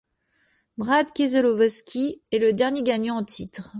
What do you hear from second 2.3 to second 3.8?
est le dernier gagnant en titre.